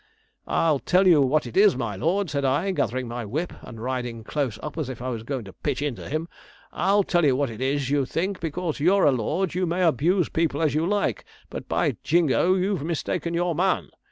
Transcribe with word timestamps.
'"I'll 0.47 0.79
tell 0.79 1.05
you 1.05 1.21
what 1.21 1.45
it 1.45 1.55
is, 1.55 1.75
my 1.75 1.95
lord," 1.95 2.27
said 2.27 2.43
I, 2.43 2.71
gathering 2.71 3.07
my 3.07 3.23
whip 3.23 3.53
and 3.61 3.79
riding 3.79 4.23
close 4.23 4.57
up 4.63 4.75
as 4.79 4.89
if 4.89 4.99
I 4.99 5.09
was 5.09 5.21
goin' 5.21 5.45
to 5.45 5.53
pitch 5.53 5.83
into 5.83 6.09
him, 6.09 6.27
"I'll 6.71 7.03
tell 7.03 7.23
you 7.23 7.35
what 7.35 7.51
it 7.51 7.61
is; 7.61 7.91
you 7.91 8.05
think, 8.07 8.39
because 8.39 8.79
you're 8.79 9.05
a 9.05 9.11
lord, 9.11 9.53
you 9.53 9.67
may 9.67 9.83
abuse 9.83 10.27
people 10.27 10.59
as 10.59 10.73
you 10.73 10.87
like, 10.87 11.23
but 11.51 11.67
by 11.69 11.97
Jingo 12.01 12.55
you've 12.55 12.81
mistaken 12.83 13.35
your 13.35 13.53
man. 13.53 13.91